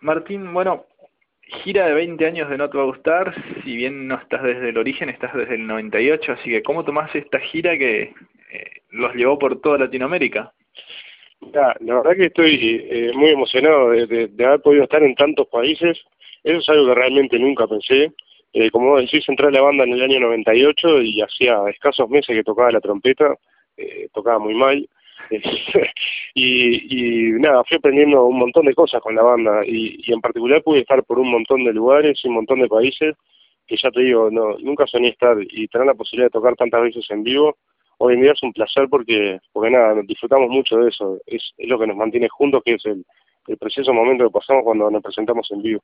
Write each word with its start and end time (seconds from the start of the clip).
Martín, 0.00 0.52
bueno, 0.52 0.86
gira 1.64 1.86
de 1.86 1.94
20 1.94 2.24
años 2.24 2.48
de 2.48 2.56
No 2.56 2.70
Te 2.70 2.76
Va 2.76 2.84
a 2.84 2.86
Gustar, 2.86 3.34
si 3.64 3.76
bien 3.76 4.06
no 4.06 4.16
estás 4.16 4.42
desde 4.42 4.68
el 4.68 4.78
origen, 4.78 5.08
estás 5.08 5.34
desde 5.34 5.56
el 5.56 5.66
98, 5.66 6.32
así 6.32 6.50
que 6.50 6.62
¿cómo 6.62 6.84
tomás 6.84 7.14
esta 7.14 7.40
gira 7.40 7.76
que 7.76 8.02
eh, 8.02 8.70
los 8.90 9.14
llevó 9.14 9.38
por 9.38 9.60
toda 9.60 9.78
Latinoamérica? 9.78 10.52
la 11.52 11.76
verdad 11.80 12.16
que 12.16 12.26
estoy 12.26 12.86
eh, 12.90 13.12
muy 13.14 13.30
emocionado 13.30 13.90
de, 13.90 14.30
haber 14.44 14.60
podido 14.60 14.84
estar 14.84 15.02
en 15.02 15.14
tantos 15.14 15.46
países, 15.46 15.98
eso 16.42 16.58
es 16.58 16.68
algo 16.68 16.88
que 16.88 16.94
realmente 16.94 17.38
nunca 17.38 17.66
pensé. 17.66 18.12
Eh, 18.52 18.70
como 18.70 18.98
decís, 18.98 19.28
entré 19.28 19.46
a 19.46 19.50
la 19.50 19.60
banda 19.60 19.84
en 19.84 19.92
el 19.92 20.02
año 20.02 20.20
98 20.20 21.02
y 21.02 21.22
hacía 21.22 21.58
escasos 21.68 22.08
meses 22.08 22.34
que 22.34 22.42
tocaba 22.42 22.72
la 22.72 22.80
trompeta, 22.80 23.34
tocaba 24.12 24.38
muy 24.40 24.54
mal, 24.54 24.88
y, 26.34 27.30
nada, 27.38 27.64
fui 27.64 27.76
aprendiendo 27.76 28.24
un 28.24 28.38
montón 28.38 28.66
de 28.66 28.74
cosas 28.74 29.00
con 29.00 29.14
la 29.14 29.22
banda. 29.22 29.62
Y, 29.66 30.12
en 30.12 30.20
particular 30.20 30.62
pude 30.62 30.80
estar 30.80 31.02
por 31.04 31.18
un 31.18 31.30
montón 31.30 31.64
de 31.64 31.72
lugares 31.72 32.20
y 32.22 32.28
un 32.28 32.34
montón 32.34 32.60
de 32.60 32.68
países 32.68 33.14
que 33.66 33.76
ya 33.76 33.90
te 33.90 34.00
digo, 34.00 34.30
no, 34.30 34.56
nunca 34.58 34.86
soñé 34.86 35.08
estar 35.08 35.36
y 35.40 35.68
tener 35.68 35.86
la 35.86 35.94
posibilidad 35.94 36.28
de 36.28 36.30
tocar 36.30 36.56
tantas 36.56 36.80
veces 36.80 37.06
en 37.10 37.22
vivo, 37.22 37.58
hoy 37.98 38.14
en 38.14 38.22
día 38.22 38.32
es 38.32 38.42
un 38.42 38.54
placer 38.54 38.88
porque, 38.88 39.40
porque 39.52 39.70
nada, 39.70 40.00
disfrutamos 40.04 40.48
mucho 40.48 40.78
de 40.78 40.88
eso, 40.88 41.18
es, 41.26 41.52
lo 41.58 41.78
que 41.78 41.86
nos 41.86 41.96
mantiene 41.96 42.30
juntos, 42.30 42.62
que 42.64 42.74
es 42.74 42.86
el, 42.86 43.04
el 43.46 43.58
precioso 43.58 43.92
momento 43.92 44.24
que 44.24 44.30
pasamos 44.30 44.64
cuando 44.64 44.90
nos 44.90 45.02
presentamos 45.02 45.50
en 45.50 45.62
vivo. 45.62 45.82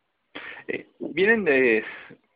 Eh, 0.69 0.87
vienen 0.99 1.45
de 1.45 1.85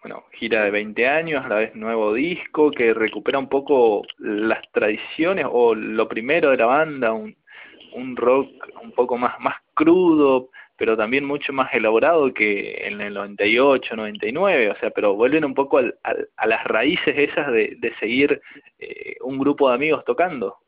bueno, 0.02 0.24
gira 0.32 0.64
de 0.64 0.70
20 0.70 1.08
años, 1.08 1.44
a 1.44 1.48
la 1.48 1.56
vez 1.56 1.74
nuevo 1.74 2.14
disco, 2.14 2.70
que 2.70 2.94
recupera 2.94 3.38
un 3.38 3.48
poco 3.48 4.02
las 4.18 4.60
tradiciones 4.72 5.46
o 5.50 5.74
lo 5.74 6.08
primero 6.08 6.50
de 6.50 6.56
la 6.56 6.66
banda, 6.66 7.12
un, 7.12 7.36
un 7.94 8.16
rock 8.16 8.48
un 8.82 8.92
poco 8.92 9.16
más, 9.16 9.38
más 9.40 9.56
crudo, 9.74 10.50
pero 10.76 10.96
también 10.96 11.24
mucho 11.24 11.52
más 11.52 11.74
elaborado 11.74 12.32
que 12.32 12.86
en 12.86 13.00
el 13.00 13.14
98, 13.14 13.96
99, 13.96 14.70
o 14.70 14.76
sea, 14.76 14.90
pero 14.90 15.14
vuelven 15.14 15.44
un 15.44 15.54
poco 15.54 15.78
al, 15.78 15.98
a 16.02 16.46
las 16.46 16.64
raíces 16.64 17.18
esas 17.18 17.50
de, 17.52 17.76
de 17.78 17.92
seguir 17.96 18.40
eh, 18.78 19.16
un 19.22 19.38
grupo 19.38 19.68
de 19.68 19.74
amigos 19.74 20.04
tocando. 20.04 20.58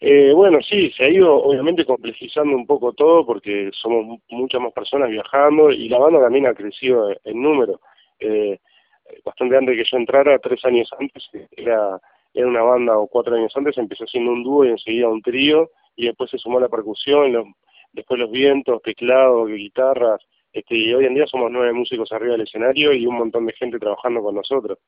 Eh, 0.00 0.32
bueno, 0.34 0.58
sí, 0.62 0.90
se 0.92 1.04
ha 1.04 1.08
ido 1.08 1.34
obviamente 1.34 1.84
complejizando 1.84 2.56
un 2.56 2.66
poco 2.66 2.92
todo 2.92 3.24
porque 3.24 3.70
somos 3.72 4.18
muchas 4.28 4.60
más 4.60 4.72
personas 4.72 5.10
viajando 5.10 5.70
y 5.70 5.88
la 5.88 5.98
banda 5.98 6.20
también 6.20 6.46
ha 6.46 6.54
crecido 6.54 7.10
en 7.24 7.42
número 7.42 7.80
eh, 8.20 8.58
bastante 9.24 9.56
antes 9.56 9.76
de 9.76 9.82
que 9.82 9.90
yo 9.90 9.96
entrara, 9.96 10.38
tres 10.38 10.64
años 10.64 10.88
antes, 10.98 11.28
era, 11.56 12.00
era 12.32 12.46
una 12.46 12.62
banda 12.62 12.96
o 12.98 13.06
cuatro 13.06 13.34
años 13.34 13.56
antes, 13.56 13.76
empezó 13.78 14.06
siendo 14.06 14.32
un 14.32 14.42
dúo 14.42 14.64
y 14.64 14.70
enseguida 14.70 15.08
un 15.08 15.22
trío, 15.22 15.70
y 15.96 16.06
después 16.06 16.30
se 16.30 16.38
sumó 16.38 16.58
la 16.58 16.68
percusión, 16.68 17.32
los, 17.32 17.46
después 17.92 18.18
los 18.18 18.30
vientos, 18.30 18.82
teclados, 18.82 19.48
guitarras, 19.48 20.20
este, 20.52 20.76
y 20.76 20.94
hoy 20.94 21.06
en 21.06 21.14
día 21.14 21.26
somos 21.26 21.50
nueve 21.50 21.72
músicos 21.72 22.12
arriba 22.12 22.32
del 22.32 22.42
escenario 22.42 22.92
y 22.92 23.06
un 23.06 23.16
montón 23.16 23.44
de 23.46 23.52
gente 23.54 23.78
trabajando 23.78 24.22
con 24.22 24.34
nosotros, 24.34 24.78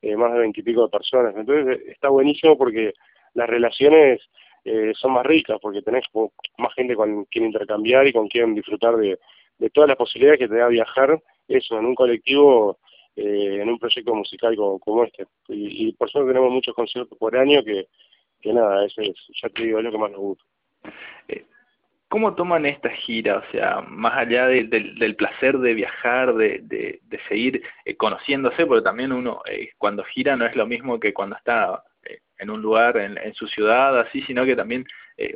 eh, 0.00 0.16
más 0.16 0.32
de 0.32 0.38
veintipico 0.38 0.82
de 0.82 0.88
personas. 0.88 1.34
Entonces 1.36 1.80
está 1.88 2.08
buenísimo 2.08 2.56
porque 2.56 2.94
las 3.34 3.48
relaciones 3.48 4.20
eh, 4.64 4.92
son 4.94 5.12
más 5.12 5.26
ricas, 5.26 5.58
porque 5.60 5.82
tenés 5.82 6.04
más 6.58 6.72
gente 6.74 6.94
con 6.94 7.24
quien 7.24 7.46
intercambiar 7.46 8.06
y 8.06 8.12
con 8.12 8.28
quien 8.28 8.54
disfrutar 8.54 8.96
de 8.96 9.18
todas 9.70 9.88
las 9.88 9.96
posibilidades 9.96 10.38
que 10.38 10.48
te 10.48 10.56
da 10.56 10.68
viajar, 10.68 11.20
eso, 11.48 11.78
en 11.78 11.86
un 11.86 11.94
colectivo 11.94 12.78
eh, 13.16 13.62
en 13.62 13.68
un 13.70 13.78
proyecto 13.78 14.14
musical 14.14 14.54
como, 14.56 15.04
este. 15.04 15.26
Y, 15.48 15.90
por 15.92 16.10
suerte 16.10 16.28
tenemos 16.28 16.52
muchos 16.52 16.74
conciertos 16.74 17.16
por 17.16 17.34
año 17.34 17.64
que, 17.64 17.86
que 18.42 18.52
nada, 18.52 18.84
eso 18.84 19.00
es, 19.00 19.14
ya 19.42 19.48
te 19.48 19.64
digo, 19.64 19.78
es 19.78 19.84
lo 19.84 19.90
que 19.90 19.98
más 19.98 20.10
nos 20.10 20.20
gusta. 20.20 20.44
Eh, 21.28 21.46
¿Cómo 22.08 22.34
toman 22.34 22.66
esta 22.66 22.90
gira? 22.90 23.38
O 23.38 23.50
sea, 23.50 23.80
más 23.88 24.18
allá 24.18 24.48
del 24.48 25.16
placer 25.16 25.58
de 25.58 25.72
viajar, 25.72 26.34
de, 26.34 26.60
de, 26.62 27.00
de 27.02 27.20
seguir 27.26 27.62
eh, 27.86 27.96
conociéndose, 27.96 28.66
porque 28.66 28.84
también 28.84 29.12
uno 29.12 29.40
cuando 29.78 30.04
gira 30.04 30.36
no 30.36 30.44
es 30.44 30.54
lo 30.54 30.66
mismo 30.66 31.00
que 31.00 31.14
cuando 31.14 31.36
está 31.36 31.82
en 32.38 32.50
un 32.50 32.60
lugar, 32.60 32.98
en, 32.98 33.16
en, 33.18 33.34
su 33.34 33.48
ciudad, 33.48 33.98
así, 33.98 34.22
sino 34.22 34.44
que 34.44 34.54
también 34.54 34.84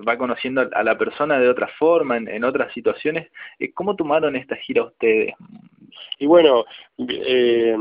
va 0.06 0.18
conociendo 0.18 0.68
a 0.72 0.82
la 0.84 0.98
persona 0.98 1.40
de 1.40 1.48
otra 1.48 1.66
forma, 1.78 2.18
en, 2.18 2.28
en 2.28 2.44
otras 2.44 2.72
situaciones. 2.74 3.32
¿Cómo 3.74 3.96
tomaron 3.96 4.36
esta 4.36 4.54
gira 4.56 4.84
ustedes? 4.84 5.34
Y 6.20 6.26
bueno, 6.26 6.66
eh, 6.98 7.76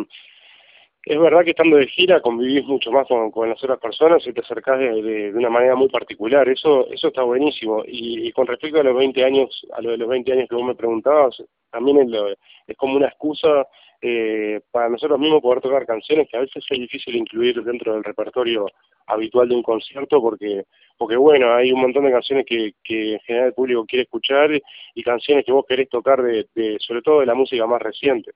es 1.04 1.20
verdad 1.20 1.44
que 1.44 1.50
estando 1.52 1.76
de 1.76 1.88
gira 1.88 2.22
convivís 2.22 2.64
mucho 2.66 2.90
más 2.90 3.06
con, 3.06 3.50
las 3.50 3.62
otras 3.62 3.80
personas 3.80 4.26
y 4.26 4.32
te 4.32 4.40
acercás 4.40 4.80
de, 4.80 5.34
una 5.36 5.50
manera 5.50 5.76
muy 5.76 5.90
particular, 5.90 6.48
eso 6.48 6.90
eso 6.90 7.10
está 7.10 7.22
buenísimo. 7.24 7.84
Y, 7.86 8.32
con 8.32 8.48
respecto 8.48 8.80
a 8.80 8.84
los 8.84 8.96
20 8.96 9.26
años, 9.26 9.68
a 9.74 9.82
lo 9.82 9.92
de 9.92 9.98
los 9.98 10.08
20 10.08 10.32
años 10.32 10.48
que 10.50 10.56
vos 10.56 10.64
me 10.64 10.76
preguntabas, 10.76 11.44
también 11.70 12.00
es, 12.00 12.38
es 12.68 12.78
como 12.78 12.96
una 12.96 13.08
excusa 13.08 13.68
eh, 14.02 14.62
para 14.72 14.88
nosotros 14.88 15.20
mismos 15.20 15.42
poder 15.42 15.60
tocar 15.60 15.86
canciones 15.86 16.30
que 16.30 16.38
a 16.38 16.42
veces 16.42 16.64
es 16.70 16.80
difícil 16.80 17.18
incluir 17.18 17.62
dentro 17.62 17.94
del 17.94 18.06
repertorio 18.06 18.68
habitual 19.10 19.50
de 19.50 19.56
un 19.56 19.64
concierto 19.64 20.22
porque 20.22 20.66
porque 20.98 21.16
bueno 21.16 21.54
hay 21.54 21.72
un 21.72 21.82
montón 21.82 22.06
de 22.06 22.12
canciones 22.12 22.46
que, 22.46 22.74
que 22.84 23.14
en 23.14 23.20
general 23.20 23.48
el 23.48 23.54
público 23.54 23.86
quiere 23.86 24.04
escuchar 24.04 24.52
y 24.94 25.04
canciones 25.04 25.46
que 25.46 25.52
vos 25.52 25.66
querés 25.68 25.90
tocar 25.90 26.22
de, 26.22 26.48
de 26.56 26.78
sobre 26.80 27.02
todo 27.02 27.20
de 27.20 27.26
la 27.26 27.36
música 27.36 27.66
más 27.66 27.82
reciente 27.82 28.32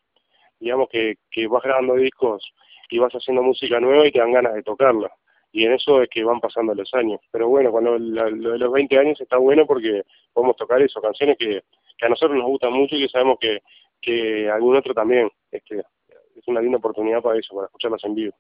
digamos 0.60 0.88
que, 0.90 1.16
que 1.30 1.48
vas 1.48 1.64
grabando 1.64 1.96
discos 1.96 2.54
y 2.90 3.00
vas 3.00 3.14
haciendo 3.14 3.44
música 3.44 3.80
nueva 3.80 4.08
y 4.08 4.12
te 4.12 4.20
dan 4.20 4.34
ganas 4.34 4.54
de 4.54 4.64
tocarla 4.64 5.12
y 5.52 5.66
en 5.66 5.74
eso 5.74 6.02
es 6.02 6.10
que 6.10 6.24
van 6.24 6.40
pasando 6.40 6.74
los 6.74 6.94
años 6.94 7.20
pero 7.32 7.48
bueno 7.48 7.72
cuando 7.72 7.98
lo 7.98 8.52
de 8.52 8.60
los 8.60 8.72
20 8.72 8.98
años 8.98 9.22
está 9.22 9.38
bueno 9.38 9.66
porque 9.66 10.04
podemos 10.32 10.56
tocar 10.56 10.82
eso 10.82 11.02
canciones 11.02 11.38
que, 11.38 11.64
que 11.98 12.06
a 12.06 12.10
nosotros 12.10 12.38
nos 12.38 12.48
gustan 12.48 12.74
mucho 12.74 12.96
y 12.96 13.04
que 13.04 13.10
sabemos 13.10 13.38
que 13.40 13.62
que 14.04 14.50
algún 14.50 14.76
otro 14.76 14.94
también. 14.94 15.32
Este, 15.50 15.80
es 15.80 16.48
una 16.48 16.62
linda 16.62 16.78
oportunidad 16.78 17.22
para 17.22 17.40
eso, 17.40 17.56
para 17.56 17.68
escucharlas 17.68 18.04
en 18.04 18.16
vivo. 18.16 18.36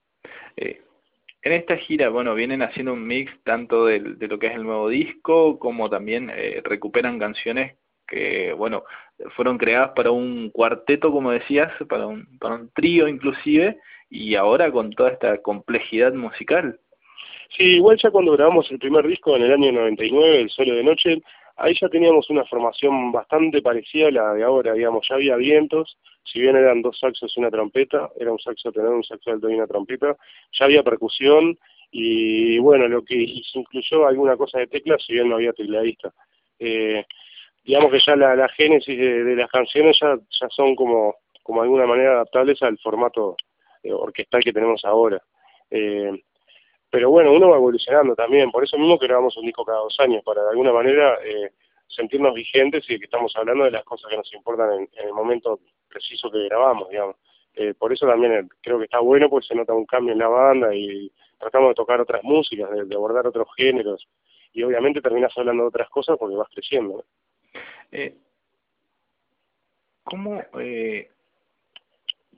Eh, 0.58 0.82
en 1.44 1.52
esta 1.52 1.78
gira, 1.78 2.10
bueno, 2.10 2.36
vienen 2.36 2.62
haciendo 2.62 2.94
un 2.94 3.06
mix 3.06 3.32
tanto 3.44 3.86
de, 3.86 4.00
lo 4.00 4.40
que 4.40 4.48
es 4.48 4.56
el 4.56 4.64
nuevo 4.64 4.88
disco, 4.88 5.60
como 5.60 5.90
también 5.90 6.32
eh, 6.34 6.62
recuperan 6.64 7.20
canciones 7.20 7.76
que, 8.08 8.54
bueno, 8.54 8.84
fueron 9.36 9.58
creadas 9.58 9.92
para 9.96 10.12
un 10.12 10.50
cuarteto, 10.52 11.12
como 11.12 11.32
decías, 11.32 11.72
para 11.90 12.08
un, 12.08 12.38
para 12.40 12.56
un 12.56 12.70
trío 12.72 13.08
inclusive, 13.08 13.78
y 14.10 14.36
ahora 14.36 14.72
con 14.72 14.92
toda 14.92 15.12
esta 15.12 15.42
complejidad 15.42 16.14
musical. 16.14 16.80
Sí, 17.58 17.76
igual 17.76 17.98
ya 18.02 18.10
cuando 18.10 18.32
grabamos 18.34 18.72
el 18.72 18.80
primer 18.80 19.06
disco 19.08 19.36
en 19.36 19.44
el 19.44 19.54
año 19.54 19.72
99, 19.72 20.42
El 20.42 20.50
Solo 20.50 20.76
de 20.76 20.84
Noche, 20.84 21.22
ahí 21.56 21.76
ya 21.80 21.90
teníamos 21.90 22.30
una 22.30 22.46
formación 22.46 23.12
bastante 23.12 23.62
parecida 23.62 24.08
a 24.08 24.12
la 24.12 24.34
de 24.34 24.44
ahora, 24.44 24.74
digamos, 24.74 25.08
ya 25.08 25.16
había 25.16 25.36
vientos, 25.36 25.98
si 26.24 26.40
bien 26.40 26.56
eran 26.56 26.82
dos 26.82 27.00
saxos 27.00 27.34
y 27.36 27.40
una 27.40 27.52
trompeta, 27.52 28.10
era 28.20 28.32
un 28.32 28.40
saxo 28.40 28.72
tener 28.72 28.90
un 28.90 29.04
saxo 29.04 29.32
alto 29.32 29.50
y 29.50 29.56
una 29.56 29.68
trompeta, 29.68 30.16
ya 30.52 30.66
había 30.66 30.84
percusión 30.84 31.58
y 31.92 32.58
bueno, 32.60 32.88
lo 32.88 33.04
que 33.04 33.42
se 33.52 33.60
incluyó 33.60 34.08
alguna 34.08 34.36
cosa 34.36 34.60
de 34.60 34.68
teclas, 34.68 35.04
si 35.06 35.14
bien 35.14 35.30
no 35.30 35.36
había 35.36 35.54
tecladista. 35.54 36.12
Eh, 36.58 37.06
digamos 37.64 37.92
que 37.92 38.00
ya 38.06 38.16
la, 38.16 38.48
génesis 38.50 38.98
de, 38.98 39.36
las 39.36 39.50
canciones 39.50 39.98
ya, 40.02 40.16
ya 40.16 40.50
son 40.50 40.76
como, 40.76 41.16
como 41.44 41.62
de 41.62 41.66
alguna 41.66 41.86
manera 41.86 42.14
adaptables 42.14 42.62
al 42.64 42.78
formato 42.80 43.36
eh, 43.84 43.94
orquestal 43.94 44.44
que 44.44 44.54
tenemos 44.54 44.84
ahora. 44.86 45.22
Eh, 45.70 46.24
pero 46.94 47.10
bueno, 47.10 47.34
uno 47.34 47.50
va 47.50 47.56
evolucionando 47.56 48.14
también, 48.14 48.52
por 48.52 48.64
eso 48.64 48.78
mismo 48.78 49.00
que 49.00 49.08
grabamos 49.08 49.36
un 49.36 49.48
disco 49.48 49.66
cada 49.66 49.80
dos 49.80 50.00
años, 50.00 50.24
para 50.24 50.44
de 50.44 50.50
alguna 50.52 50.72
manera 50.72 51.18
eh, 51.26 51.50
sentirnos 51.88 52.36
vigentes 52.36 52.88
y 52.88 53.00
que 53.00 53.06
estamos 53.06 53.36
hablando 53.36 53.64
de 53.64 53.72
las 53.72 53.84
cosas 53.84 54.12
que 54.12 54.16
nos 54.16 54.32
importan 54.32 54.72
en, 54.74 54.90
el 55.04 55.12
momento 55.12 55.60
preciso 55.90 56.30
que 56.30 56.46
grabamos, 56.46 56.88
digamos. 56.90 57.16
Eh, 57.56 57.74
por 57.74 57.92
eso 57.92 58.06
también 58.06 58.34
eh, 58.34 58.48
creo 58.62 58.78
que 58.78 58.84
está 58.84 59.00
bueno, 59.00 59.28
pues 59.28 59.48
se 59.48 59.56
nota 59.56 59.74
un 59.74 59.88
cambio 59.88 60.14
en 60.14 60.20
la 60.20 60.28
banda 60.28 60.76
y 60.76 61.12
tratamos 61.40 61.70
de 61.70 61.74
tocar 61.74 62.00
otras 62.00 62.24
músicas, 62.24 62.70
de, 62.70 62.96
abordar 62.96 63.26
otros 63.26 63.48
géneros, 63.58 64.08
y 64.54 64.62
obviamente 64.62 65.02
terminas 65.02 65.36
hablando 65.36 65.64
de 65.64 65.70
otras 65.70 65.90
cosas 65.90 66.16
porque 66.20 66.36
vas 66.36 66.50
creciendo. 66.54 67.04
Eh, 67.92 68.16
¿Cómo 70.04 70.44
eh, 70.60 71.10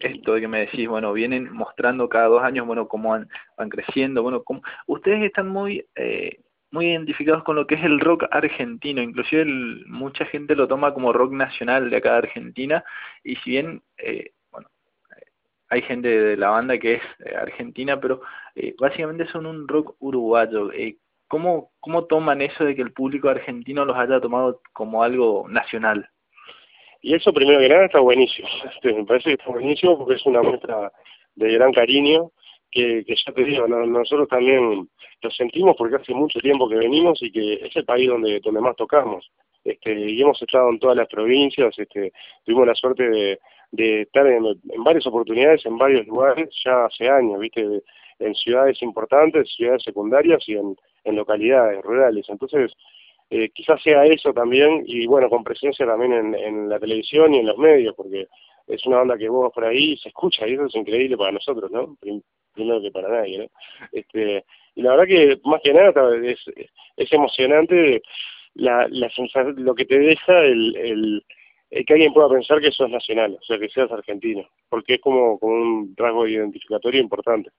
esto 0.05 0.33
de 0.33 0.41
que 0.41 0.47
me 0.47 0.61
decís, 0.61 0.87
bueno, 0.87 1.13
vienen 1.13 1.51
mostrando 1.53 2.09
cada 2.09 2.27
dos 2.27 2.43
años, 2.43 2.65
bueno, 2.67 2.87
cómo 2.87 3.09
van, 3.09 3.29
van 3.57 3.69
creciendo, 3.69 4.23
bueno, 4.23 4.43
cómo, 4.43 4.61
ustedes 4.87 5.23
están 5.23 5.49
muy, 5.49 5.85
eh, 5.95 6.39
muy 6.71 6.87
identificados 6.87 7.43
con 7.43 7.55
lo 7.55 7.67
que 7.67 7.75
es 7.75 7.83
el 7.83 7.99
rock 7.99 8.25
argentino, 8.31 9.01
inclusive 9.01 9.45
mucha 9.87 10.25
gente 10.25 10.55
lo 10.55 10.67
toma 10.67 10.93
como 10.93 11.13
rock 11.13 11.31
nacional 11.33 11.89
de 11.89 11.97
acá 11.97 12.11
de 12.13 12.17
Argentina, 12.17 12.83
y 13.23 13.35
si 13.37 13.51
bien, 13.51 13.81
eh, 13.97 14.31
bueno, 14.51 14.69
hay 15.69 15.81
gente 15.81 16.07
de 16.07 16.37
la 16.37 16.49
banda 16.49 16.77
que 16.77 16.95
es 16.95 17.03
eh, 17.25 17.35
argentina, 17.35 17.99
pero 17.99 18.21
eh, 18.55 18.75
básicamente 18.79 19.27
son 19.27 19.45
un 19.45 19.67
rock 19.67 19.95
uruguayo. 19.99 20.71
Eh, 20.71 20.97
¿cómo, 21.27 21.71
¿Cómo 21.79 22.05
toman 22.05 22.41
eso 22.41 22.63
de 22.65 22.75
que 22.75 22.81
el 22.81 22.93
público 22.93 23.29
argentino 23.29 23.85
los 23.85 23.97
haya 23.97 24.19
tomado 24.21 24.61
como 24.73 25.03
algo 25.03 25.47
nacional? 25.49 26.09
Y 27.05 27.13
eso 27.13 27.31
primero 27.31 27.59
que 27.59 27.69
nada 27.69 27.85
está 27.85 27.99
buenísimo, 27.99 28.47
este, 28.73 28.91
me 28.91 29.05
parece 29.05 29.25
que 29.25 29.33
está 29.33 29.51
buenísimo 29.51 29.95
porque 29.95 30.15
es 30.15 30.25
una 30.25 30.41
muestra 30.41 30.91
de 31.35 31.53
gran 31.53 31.71
cariño 31.71 32.31
que, 32.71 33.05
que 33.05 33.15
ya 33.15 33.31
te 33.31 33.43
digo, 33.43 33.67
nosotros 33.67 34.27
también 34.27 34.89
lo 35.21 35.29
sentimos 35.29 35.75
porque 35.77 35.97
hace 35.97 36.15
mucho 36.15 36.39
tiempo 36.39 36.67
que 36.67 36.77
venimos 36.77 37.21
y 37.21 37.31
que 37.31 37.53
es 37.61 37.75
el 37.75 37.85
país 37.85 38.09
donde, 38.09 38.39
donde 38.39 38.59
más 38.59 38.75
tocamos. 38.75 39.31
este, 39.63 39.93
y 39.93 40.19
hemos 40.19 40.41
estado 40.41 40.67
en 40.71 40.79
todas 40.79 40.97
las 40.97 41.07
provincias, 41.07 41.77
este, 41.77 42.11
tuvimos 42.43 42.65
la 42.65 42.73
suerte 42.73 43.07
de, 43.07 43.39
de 43.69 44.01
estar 44.01 44.25
en, 44.25 44.43
varias 44.83 45.05
oportunidades, 45.05 45.63
en 45.67 45.77
varios 45.77 46.07
lugares, 46.07 46.49
ya 46.65 46.85
hace 46.85 47.07
años, 47.07 47.39
viste, 47.39 47.83
en 48.17 48.33
ciudades 48.33 48.81
importantes, 48.81 49.53
ciudades 49.55 49.83
secundarias 49.83 50.43
y 50.47 50.53
en, 50.53 50.75
en 51.03 51.15
localidades 51.15 51.83
rurales. 51.83 52.27
Entonces, 52.29 52.73
eh, 53.30 53.50
quizás 53.50 53.81
sea 53.81 54.06
eso 54.06 54.33
también, 54.33 54.83
y 54.86 55.07
bueno, 55.07 55.30
con 55.30 55.44
presencia 55.44 55.86
también 55.86 56.13
en, 56.13 56.36
en 56.36 56.69
la 56.69 56.80
televisión 56.80 57.33
y 57.33 57.39
en 57.39 57.48
los 57.48 57.57
medios, 57.57 57.95
porque 57.95 58.27
es 58.68 58.86
una 58.86 58.98
banda 58.98 59.18
que 59.18 59.30
vos 59.30 59.51
por 59.54 59.66
ahí 59.66 59.98
se 59.98 60.10
escucha 60.10 60.48
y 60.48 60.54
eso 60.54 60.66
es 60.66 60.75
increíble 60.75 61.18
para 61.18 61.31
nosotros, 61.31 61.72
¿no? 61.72 61.98
Primero 62.54 62.81
que 62.81 62.92
para 62.92 63.10
nadie, 63.10 63.38
¿no? 63.39 63.45
Este, 63.92 64.45
y 64.75 64.81
la 64.81 64.92
verdad 64.92 65.07
que 65.07 65.39
más 65.44 65.62
que 65.63 65.74
nada 65.74 65.94
es, 66.24 66.39
es 66.98 67.13
emocionante 67.13 68.01
la, 68.56 68.88
la 68.89 69.12
lo 69.56 69.75
que 69.75 69.86
te 69.86 70.00
deja 70.00 70.42
el, 70.42 70.75
el, 71.69 71.86
que 71.86 71.94
alguien 71.94 72.13
pueda 72.13 72.30
pensar 72.30 72.60
que 72.62 72.72
sos 72.72 72.89
nacional, 72.89 73.38
o 73.39 73.44
sea, 73.44 73.60
que 73.60 73.69
seas 73.69 73.92
argentino, 73.92 74.48
porque 74.69 74.95
es 74.95 75.01
como, 75.01 75.38
como 75.39 75.54
un 75.54 75.94
rasgo 75.95 76.27
identificatorio 76.27 77.01
importante 77.01 77.51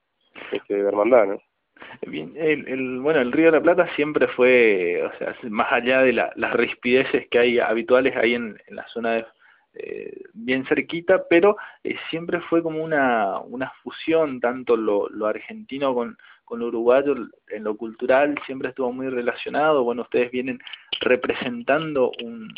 este, 0.53 0.75
de 0.75 0.89
hermandad, 0.89 1.27
¿no? 1.27 1.39
Bien, 2.07 2.33
el, 2.37 3.01
bueno, 3.01 3.21
el 3.21 3.33
Río 3.33 3.47
de 3.47 3.59
la 3.59 3.63
Plata 3.63 3.89
siempre 3.97 4.29
fue, 4.29 5.03
o 5.03 5.19
sea, 5.19 5.37
más 5.51 5.73
allá 5.73 6.03
de 6.03 6.13
la, 6.13 6.33
las 6.37 6.53
rispideces 6.53 7.29
que 7.29 7.39
hay 7.39 7.59
habituales 7.59 8.17
ahí 8.17 8.35
en, 8.35 8.59
la 8.69 8.87
zona 8.89 9.13
de, 9.13 9.27
eh, 9.75 10.23
bien 10.33 10.65
cerquita, 10.67 11.25
pero 11.29 11.57
eh, 11.85 11.97
siempre 12.11 12.41
fue 12.41 12.63
como 12.63 12.83
una, 12.83 13.41
una 13.41 13.71
fusión, 13.83 14.41
tanto 14.41 14.77
lo, 14.77 15.09
lo 15.11 15.27
argentino 15.27 15.95
con, 15.95 16.17
con 16.45 16.61
lo 16.61 16.69
uruguayo, 16.69 17.15
en 17.49 17.65
lo 17.65 17.77
cultural 17.77 18.39
siempre 18.47 18.71
estuvo 18.71 18.93
muy 18.93 19.09
relacionado, 19.09 19.85
bueno, 19.85 20.03
ustedes 20.03 20.31
vienen 20.31 20.61
representando 21.01 22.11
un, 22.23 22.55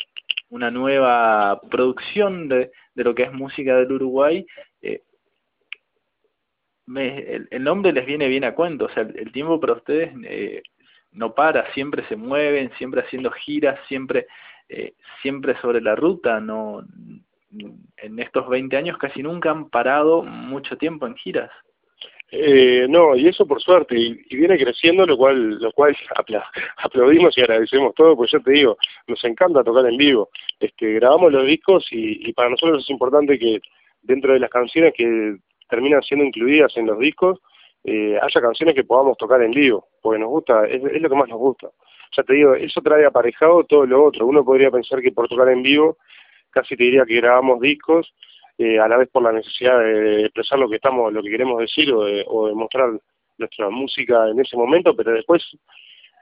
una 0.51 0.71
nueva 0.71 1.61
producción 1.71 2.49
de, 2.49 2.71
de 2.95 3.05
lo 3.05 3.15
que 3.15 3.25
es 3.25 3.33
música 3.33 3.77
del 3.77 3.93
Uruguay, 3.93 4.47
eh, 4.83 5.03
me, 6.89 7.19
el, 7.19 7.49
el, 7.51 7.63
nombre 7.63 7.93
les 7.93 8.07
viene 8.07 8.29
bien 8.29 8.45
a 8.45 8.55
cuento, 8.55 8.87
o 8.87 8.89
sea, 8.91 9.03
el, 9.03 9.31
tiempo 9.33 9.61
para 9.61 9.75
ustedes 9.75 10.13
eh, 10.25 10.63
no 11.13 11.35
para, 11.35 11.73
siempre 11.73 12.05
se 12.09 12.17
mueven, 12.17 12.71
siempre 12.79 13.03
haciendo 13.03 13.31
giras, 13.31 13.79
siempre 13.89 14.27
eh, 14.69 14.95
siempre 15.23 15.57
sobre 15.61 15.81
la 15.81 15.95
ruta, 15.95 16.41
no 16.41 16.85
en 17.97 18.19
estos 18.19 18.47
20 18.49 18.77
años 18.77 18.99
casi 18.99 19.23
nunca 19.23 19.51
han 19.51 19.71
parado 19.71 20.23
mucho 20.23 20.77
tiempo 20.77 21.07
en 21.07 21.17
giras. 21.17 21.51
Eh, 22.31 22.87
no, 22.91 23.17
y 23.17 23.27
eso 23.27 23.47
por 23.47 23.63
suerte, 23.63 23.99
y, 23.99 24.21
y, 24.29 24.37
viene 24.37 24.59
creciendo, 24.59 25.07
lo 25.07 25.17
cual 25.17 25.59
lo 25.59 25.73
cual 25.73 25.97
apla 26.15 26.45
aplaudimos 26.77 27.37
y 27.39 27.41
agradecemos 27.41 27.95
todo, 27.95 28.15
pues 28.17 28.31
yo 28.31 28.41
te 28.41 28.51
digo, 28.51 28.77
nos 29.07 29.25
encanta 29.25 29.65
tocar 29.65 29.87
en 29.87 29.97
vivo. 29.97 30.29
Este, 30.61 30.95
grabamos 30.95 31.33
los 31.33 31.47
discos 31.47 31.87
y, 31.91 32.29
y 32.29 32.33
para 32.35 32.51
nosotros 32.51 32.85
es 32.85 32.91
importante 32.91 33.39
que 33.39 33.61
dentro 34.03 34.35
de 34.35 34.41
las 34.41 34.51
canciones 34.51 34.93
que 34.95 35.39
terminan 35.69 36.03
siendo 36.03 36.25
incluidas 36.25 36.77
en 36.77 36.87
los 36.87 36.99
discos, 36.99 37.41
eh, 37.85 38.19
haya 38.21 38.41
canciones 38.41 38.75
que 38.75 38.85
podamos 38.85 39.17
tocar 39.17 39.43
en 39.43 39.53
vivo, 39.53 39.87
porque 40.03 40.19
nos 40.19 40.29
gusta, 40.29 40.67
es, 40.67 40.83
es, 40.85 41.01
lo 41.01 41.09
que 41.09 41.15
más 41.15 41.29
nos 41.29 41.39
gusta. 41.39 41.69
Ya 42.17 42.23
te 42.23 42.35
digo, 42.35 42.55
eso 42.55 42.81
trae 42.81 43.05
aparejado 43.07 43.65
todo 43.65 43.87
lo 43.87 44.05
otro. 44.05 44.27
Uno 44.27 44.45
podría 44.45 44.71
pensar 44.71 45.01
que 45.01 45.13
por 45.13 45.29
tocar 45.29 45.49
en 45.49 45.63
vivo, 45.63 45.99
casi 46.51 46.77
te 46.77 46.85
diría 46.85 47.05
que 47.05 47.17
grabamos 47.17 47.61
discos, 47.61 48.13
eh, 48.57 48.79
a 48.81 48.89
la 48.89 48.97
vez 48.97 49.09
por 49.09 49.23
la 49.23 49.33
necesidad 49.33 49.79
de 49.79 50.25
expresar 50.25 50.59
lo 50.59 50.69
que 50.69 50.77
estamos, 50.77 51.13
lo 51.13 51.23
que 51.23 51.31
queremos 51.31 51.61
decir 51.61 51.93
o 51.93 52.05
de, 52.05 52.25
o 52.27 52.49
de 52.49 52.55
mostrar 52.55 52.91
nuestra 53.39 53.71
música 53.71 54.29
en 54.29 54.41
ese 54.41 54.57
momento, 54.57 54.97
pero 54.97 55.13
después 55.13 55.45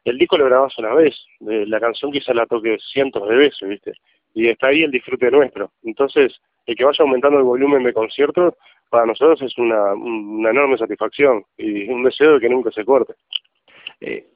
el 0.05 0.19
disco 0.19 0.37
lo 0.37 0.45
grabamos 0.45 0.77
una 0.79 0.95
vez, 0.95 1.17
la 1.41 1.81
canción 1.81 2.13
quizá 2.13 2.33
la 2.35 2.47
toque 2.47 2.77
cientos 2.93 3.29
de 3.29 3.35
veces, 3.35 3.69
¿viste? 3.69 3.93
Y 4.35 4.49
está 4.49 4.69
ahí 4.69 4.83
el 4.83 4.91
disfrute 4.91 5.31
nuestro. 5.31 5.73
Entonces, 5.83 6.39
el 6.67 6.77
que 6.77 6.85
vaya 6.85 7.03
aumentando 7.03 7.39
el 7.39 7.45
volumen 7.45 7.83
de 7.83 7.93
conciertos 7.93 8.55
para 8.91 9.07
nosotros 9.07 9.43
es 9.43 9.57
una, 9.59 9.95
una 9.95 10.51
enorme 10.51 10.79
satisfacción 10.79 11.45
y 11.57 11.89
un 11.89 12.03
deseo 12.03 12.35
de 12.35 12.41
que 12.41 12.49
nunca 12.49 12.71
se 12.71 12.85
corte. 12.85 13.15
Eh, 14.01 14.27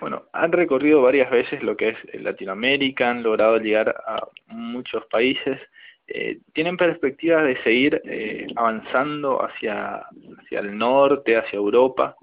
bueno, 0.00 0.24
han 0.32 0.50
recorrido 0.50 1.02
varias 1.02 1.30
veces 1.30 1.62
lo 1.62 1.76
que 1.76 1.90
es 1.90 1.96
Latinoamérica, 2.14 3.10
han 3.10 3.22
logrado 3.22 3.58
llegar 3.58 3.94
a 4.06 4.26
muchos 4.48 5.06
países. 5.06 5.60
Eh, 6.08 6.40
¿Tienen 6.52 6.76
perspectivas 6.76 7.44
de 7.44 7.62
seguir 7.62 8.02
eh, 8.04 8.46
avanzando 8.56 9.40
hacia, 9.42 10.02
hacia 10.38 10.60
el 10.60 10.76
norte, 10.76 11.36
hacia 11.36 11.56
Europa? 11.56 12.16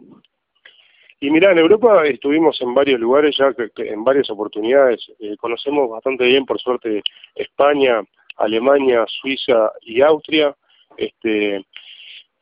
Y 1.21 1.29
mira, 1.31 1.51
en 1.51 1.57
Europa 1.57 2.05
estuvimos 2.05 2.61
en 2.61 2.73
varios 2.73 2.99
lugares 2.99 3.35
ya, 3.37 3.53
que, 3.53 3.69
que 3.71 3.89
en 3.89 4.03
varias 4.03 4.29
oportunidades. 4.29 5.11
Eh, 5.19 5.35
conocemos 5.37 5.89
bastante 5.89 6.25
bien, 6.25 6.45
por 6.45 6.59
suerte, 6.59 7.01
España, 7.35 8.01
Alemania, 8.37 9.05
Suiza 9.07 9.71
y 9.81 10.01
Austria. 10.01 10.55
Este, 10.99 11.65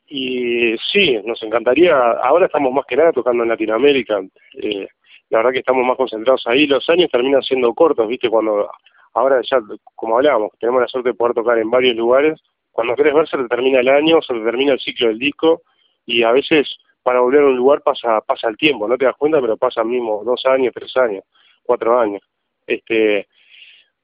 y 0.08 0.76
sí, 0.92 1.20
nos 1.24 1.42
encantaría, 1.44 1.96
ahora 1.96 2.48
estamos 2.48 2.74
más 2.74 2.86
que 2.86 2.96
nada 2.96 3.12
tocando 3.12 3.44
en 3.44 3.50
Latinoamérica, 3.50 4.22
eh, 4.54 4.88
la 5.30 5.40
verdad 5.40 5.52
que 5.52 5.60
estamos 5.60 5.86
más 5.86 5.98
concentrados 5.98 6.48
ahí, 6.48 6.66
los 6.66 6.90
años 6.90 7.10
terminan 7.12 7.44
siendo 7.44 7.74
cortos, 7.74 8.08
viste, 8.08 8.30
cuando 8.30 8.70
ahora 9.14 9.42
ya, 9.44 9.60
como 9.94 10.18
hablábamos, 10.18 10.52
tenemos 10.60 10.82
la 10.82 10.88
suerte 10.88 11.10
de 11.10 11.16
poder 11.16 11.36
tocar 11.36 11.60
en 11.60 11.70
varios 11.70 11.96
lugares, 11.96 12.42
cuando 12.72 12.96
querés 12.96 13.14
ver 13.14 13.28
se 13.28 13.38
te 13.38 13.48
termina 13.48 13.80
el 13.80 13.90
año, 13.90 14.22
se 14.22 14.34
te 14.34 14.42
termina 14.42 14.74
el 14.74 14.80
ciclo 14.80 15.10
del 15.10 15.20
disco, 15.20 15.62
y 16.06 16.24
a 16.24 16.32
veces 16.32 16.78
para 17.04 17.20
volver 17.20 17.42
a 17.42 17.48
un 17.48 17.58
lugar 17.58 17.84
pasa 17.84 18.22
pasa 18.22 18.48
el 18.48 18.58
tiempo, 18.58 18.88
no 18.88 18.98
te 18.98 19.06
das 19.06 19.16
cuenta, 19.18 19.40
pero 19.40 19.58
pasa 19.58 19.84
mismo 19.84 20.24
dos 20.24 20.46
años, 20.46 20.74
tres 20.74 20.96
años, 20.98 21.24
cuatro 21.64 22.00
años. 22.00 22.22
este 22.66 23.28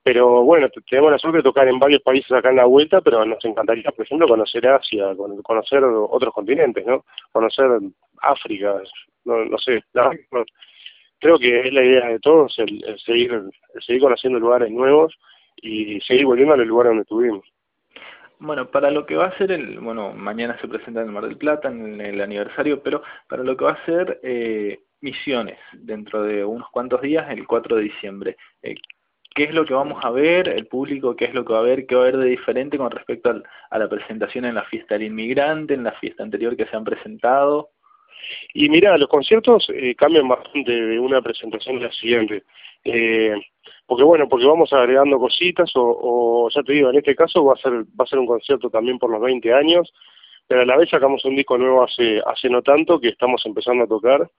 pero 0.03 0.43
bueno, 0.43 0.67
tenemos 0.89 1.11
la 1.11 1.17
suerte 1.17 1.37
de 1.37 1.43
tocar 1.43 1.67
en 1.67 1.79
varios 1.79 2.01
países 2.01 2.31
acá 2.31 2.49
en 2.49 2.57
la 2.57 2.65
vuelta, 2.65 3.01
pero 3.01 3.25
nos 3.25 3.43
encantaría, 3.45 3.89
por 3.91 4.05
ejemplo, 4.05 4.27
conocer 4.27 4.67
Asia, 4.67 5.15
conocer 5.15 5.83
otros 5.83 6.33
continentes, 6.33 6.85
¿no? 6.85 7.05
Conocer 7.31 7.69
África, 8.21 8.81
no, 9.25 9.45
no 9.45 9.57
sé, 9.57 9.83
creo 11.19 11.39
que 11.39 11.61
es 11.61 11.73
la 11.73 11.83
idea 11.83 12.07
de 12.09 12.19
todos 12.19 12.59
el, 12.59 12.83
seguir 12.99 13.43
seguir 13.79 14.01
conociendo 14.01 14.39
lugares 14.39 14.69
nuevos 14.69 15.17
y 15.55 16.01
seguir 16.01 16.25
volviendo 16.25 16.53
a 16.53 16.57
los 16.57 16.67
lugares 16.67 16.89
donde 16.89 17.03
estuvimos. 17.03 17.53
Bueno, 18.39 18.69
para 18.69 18.91
lo 18.91 19.05
que 19.05 19.15
va 19.15 19.27
a 19.27 19.37
ser 19.37 19.53
el, 19.53 19.79
bueno, 19.79 20.11
mañana 20.11 20.59
se 20.59 20.67
presenta 20.67 20.99
en 20.99 21.07
el 21.07 21.13
Mar 21.13 21.23
del 21.23 21.37
Plata, 21.37 21.69
en 21.69 22.01
el 22.01 22.19
aniversario, 22.19 22.83
pero 22.83 23.01
para 23.29 23.41
lo 23.41 23.55
que 23.55 23.63
va 23.63 23.71
a 23.71 23.85
ser 23.85 24.19
eh, 24.21 24.79
Misiones, 24.99 25.59
dentro 25.73 26.23
de 26.23 26.43
unos 26.43 26.69
cuantos 26.69 27.01
días, 27.01 27.29
el 27.29 27.47
4 27.47 27.77
de 27.77 27.83
diciembre. 27.83 28.37
Eh, 28.61 28.75
qué 29.33 29.45
es 29.45 29.53
lo 29.53 29.65
que 29.65 29.73
vamos 29.73 30.03
a 30.03 30.11
ver, 30.11 30.49
el 30.49 30.67
público, 30.67 31.15
qué 31.15 31.25
es 31.25 31.33
lo 31.33 31.43
que 31.43 31.53
va 31.53 31.59
a 31.59 31.63
ver, 31.63 31.85
qué 31.85 31.95
va 31.95 32.01
a 32.01 32.03
haber 32.05 32.17
de 32.17 32.29
diferente 32.29 32.77
con 32.77 32.91
respecto 32.91 33.29
al, 33.29 33.43
a 33.69 33.79
la 33.79 33.89
presentación 33.89 34.45
en 34.45 34.55
la 34.55 34.63
fiesta 34.65 34.95
del 34.95 35.07
inmigrante, 35.07 35.73
en 35.73 35.83
la 35.83 35.93
fiesta 35.93 36.23
anterior 36.23 36.55
que 36.55 36.65
se 36.65 36.75
han 36.75 36.83
presentado. 36.83 37.69
Y 38.53 38.69
mira, 38.69 38.97
los 38.97 39.09
conciertos 39.09 39.67
eh, 39.73 39.95
cambian 39.95 40.27
bastante 40.27 40.71
de 40.71 40.99
una 40.99 41.21
presentación 41.21 41.77
a 41.77 41.87
la 41.87 41.91
siguiente. 41.91 42.43
Eh, 42.83 43.35
porque 43.85 44.03
bueno, 44.03 44.27
porque 44.29 44.45
vamos 44.45 44.71
agregando 44.73 45.17
cositas 45.19 45.71
o, 45.75 45.99
o, 46.01 46.49
ya 46.49 46.63
te 46.63 46.73
digo, 46.73 46.89
en 46.89 46.97
este 46.97 47.15
caso 47.15 47.43
va 47.45 47.53
a 47.53 47.57
ser 47.57 47.71
va 47.71 48.03
a 48.03 48.07
ser 48.07 48.19
un 48.19 48.27
concierto 48.27 48.69
también 48.69 48.99
por 48.99 49.09
los 49.09 49.21
20 49.21 49.53
años, 49.53 49.93
pero 50.47 50.61
a 50.61 50.65
la 50.65 50.77
vez 50.77 50.89
sacamos 50.89 51.23
un 51.25 51.35
disco 51.35 51.57
nuevo 51.57 51.83
hace 51.83 52.21
hace 52.25 52.49
no 52.49 52.61
tanto 52.61 52.99
que 52.99 53.09
estamos 53.09 53.45
empezando 53.45 53.85
a 53.85 53.87
tocar. 53.87 54.29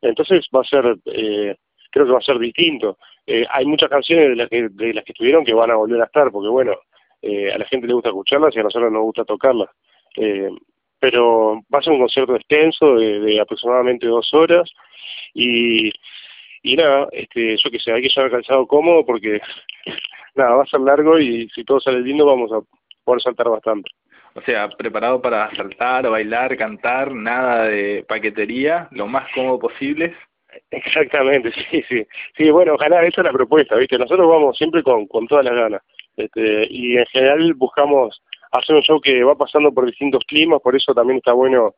Entonces 0.00 0.48
va 0.54 0.60
a 0.60 0.64
ser 0.64 0.96
eh, 1.06 1.56
creo 1.90 2.06
que 2.06 2.12
va 2.12 2.18
a 2.18 2.22
ser 2.22 2.38
distinto. 2.38 2.98
Eh, 3.26 3.46
hay 3.50 3.64
muchas 3.66 3.88
canciones 3.88 4.30
de 4.30 4.36
las 4.36 4.48
que 4.48 4.68
de 4.68 4.94
las 4.94 5.04
que 5.04 5.12
estuvieron 5.12 5.44
que 5.44 5.54
van 5.54 5.70
a 5.70 5.76
volver 5.76 6.00
a 6.00 6.06
estar 6.06 6.30
porque 6.30 6.48
bueno, 6.48 6.74
eh, 7.22 7.52
a 7.52 7.58
la 7.58 7.64
gente 7.66 7.86
le 7.86 7.94
gusta 7.94 8.08
escucharlas 8.08 8.54
y 8.54 8.60
a 8.60 8.64
nosotros 8.64 8.92
nos 8.92 9.02
gusta 9.02 9.24
tocarlas. 9.24 9.68
Eh, 10.16 10.50
pero 10.98 11.60
va 11.72 11.78
a 11.78 11.82
ser 11.82 11.92
un 11.92 12.00
concierto 12.00 12.36
extenso 12.36 12.96
de, 12.96 13.40
aproximadamente 13.40 14.06
dos 14.06 14.32
horas 14.34 14.70
y, 15.34 15.92
y 16.62 16.76
nada, 16.76 17.08
este, 17.12 17.56
yo 17.56 17.70
que 17.70 17.80
sé, 17.80 17.92
hay 17.92 18.02
que 18.02 18.08
llevar 18.08 18.30
calzado 18.30 18.66
cómodo 18.66 19.04
porque 19.04 19.40
nada, 20.34 20.54
va 20.56 20.62
a 20.62 20.66
ser 20.66 20.80
largo 20.80 21.18
y 21.18 21.48
si 21.50 21.64
todo 21.64 21.80
sale 21.80 22.00
lindo 22.00 22.26
vamos 22.26 22.52
a 22.52 22.60
poder 23.04 23.20
saltar 23.20 23.48
bastante. 23.48 23.90
O 24.34 24.40
sea, 24.42 24.68
preparado 24.68 25.20
para 25.20 25.54
saltar, 25.54 26.08
bailar, 26.08 26.56
cantar, 26.56 27.12
nada 27.12 27.64
de 27.64 28.04
paquetería, 28.08 28.88
lo 28.92 29.06
más 29.06 29.30
cómodo 29.34 29.58
posible. 29.58 30.14
Exactamente, 30.70 31.52
sí, 31.70 31.82
sí. 31.88 32.06
Sí, 32.36 32.50
bueno, 32.50 32.74
ojalá 32.74 33.04
esa 33.04 33.20
es 33.20 33.24
la 33.24 33.32
propuesta, 33.32 33.76
¿viste? 33.76 33.98
Nosotros 33.98 34.28
vamos 34.28 34.56
siempre 34.56 34.82
con, 34.82 35.06
con 35.06 35.26
todas 35.26 35.44
las 35.44 35.54
ganas. 35.54 35.82
Este, 36.16 36.66
y 36.70 36.96
en 36.96 37.06
general 37.06 37.54
buscamos 37.54 38.22
hacer 38.50 38.76
un 38.76 38.82
show 38.82 39.00
que 39.00 39.24
va 39.24 39.34
pasando 39.34 39.72
por 39.72 39.86
distintos 39.86 40.24
climas, 40.24 40.60
por 40.60 40.76
eso 40.76 40.94
también 40.94 41.18
está 41.18 41.32
bueno 41.32 41.74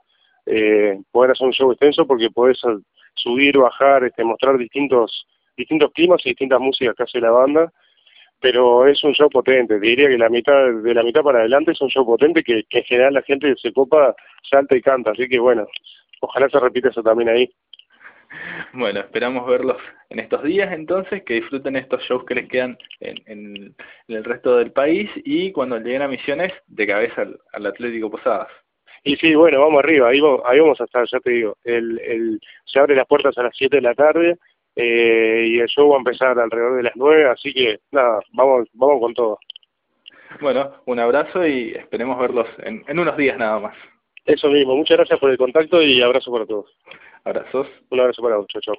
eh, 0.46 0.98
poder 1.12 1.30
hacer 1.32 1.46
un 1.46 1.52
show 1.52 1.70
extenso 1.70 2.06
porque 2.06 2.30
podés 2.30 2.60
subir, 3.14 3.58
bajar, 3.58 4.04
este, 4.04 4.24
mostrar 4.24 4.58
distintos 4.58 5.26
distintos 5.56 5.92
climas 5.92 6.20
y 6.24 6.30
distintas 6.30 6.58
músicas 6.58 6.96
que 6.96 7.04
hace 7.04 7.20
la 7.20 7.30
banda, 7.30 7.72
pero 8.40 8.88
es 8.88 9.02
un 9.04 9.12
show 9.12 9.30
potente, 9.30 9.78
te 9.78 9.86
diría 9.86 10.08
que 10.08 10.18
la 10.18 10.28
mitad 10.28 10.72
de 10.82 10.94
la 10.94 11.04
mitad 11.04 11.22
para 11.22 11.38
adelante 11.38 11.72
es 11.72 11.80
un 11.80 11.88
show 11.88 12.04
potente 12.04 12.42
que, 12.42 12.64
que 12.68 12.78
en 12.78 12.84
general 12.84 13.14
la 13.14 13.22
gente 13.22 13.54
se 13.56 13.72
copa, 13.72 14.16
salta 14.50 14.76
y 14.76 14.82
canta, 14.82 15.12
así 15.12 15.28
que 15.28 15.38
bueno, 15.38 15.64
ojalá 16.20 16.48
se 16.48 16.58
repita 16.58 16.88
eso 16.88 17.02
también 17.04 17.28
ahí. 17.28 17.48
Bueno, 18.72 19.00
esperamos 19.00 19.46
verlos 19.46 19.76
en 20.10 20.20
estos 20.20 20.42
días 20.42 20.72
entonces, 20.72 21.22
que 21.24 21.34
disfruten 21.34 21.76
estos 21.76 22.02
shows 22.02 22.24
que 22.24 22.34
les 22.34 22.48
quedan 22.48 22.76
en, 23.00 23.16
en, 23.26 23.74
el 24.08 24.24
resto 24.24 24.56
del 24.56 24.72
país 24.72 25.10
y 25.16 25.52
cuando 25.52 25.78
lleguen 25.78 26.02
a 26.02 26.08
Misiones, 26.08 26.52
de 26.66 26.86
cabeza 26.86 27.22
al, 27.52 27.66
Atlético 27.66 28.10
Posadas. 28.10 28.48
Y 29.02 29.16
sí, 29.16 29.34
bueno, 29.34 29.60
vamos 29.60 29.84
arriba, 29.84 30.08
ahí 30.08 30.20
vamos, 30.20 30.40
ahí 30.44 30.58
vamos 30.60 30.80
a 30.80 30.84
estar, 30.84 31.06
ya 31.06 31.20
te 31.20 31.30
digo, 31.30 31.56
el, 31.64 32.00
el, 32.00 32.40
se 32.64 32.78
abre 32.78 32.96
las 32.96 33.06
puertas 33.06 33.36
a 33.38 33.42
las 33.42 33.56
7 33.56 33.76
de 33.76 33.82
la 33.82 33.94
tarde 33.94 34.38
eh, 34.76 35.44
y 35.46 35.60
el 35.60 35.68
show 35.68 35.90
va 35.90 35.96
a 35.96 35.98
empezar 35.98 36.38
alrededor 36.38 36.76
de 36.76 36.84
las 36.84 36.96
9, 36.96 37.28
así 37.28 37.52
que 37.52 37.80
nada, 37.92 38.20
vamos, 38.32 38.68
vamos 38.72 39.00
con 39.00 39.14
todo. 39.14 39.38
Bueno, 40.40 40.72
un 40.86 40.98
abrazo 40.98 41.46
y 41.46 41.74
esperemos 41.74 42.18
verlos 42.18 42.48
en, 42.58 42.82
en 42.88 42.98
unos 42.98 43.16
días 43.16 43.38
nada 43.38 43.60
más. 43.60 43.76
Eso 44.24 44.48
mismo, 44.48 44.74
muchas 44.74 44.96
gracias 44.96 45.20
por 45.20 45.30
el 45.30 45.36
contacto 45.36 45.82
y 45.82 46.00
abrazo 46.00 46.32
para 46.32 46.46
todos. 46.46 46.74
Abrazos. 47.24 47.68
Un 47.90 48.00
abrazo 48.00 48.22
para 48.22 48.36
vos, 48.36 48.46
chao, 48.48 48.60
chao. 48.62 48.74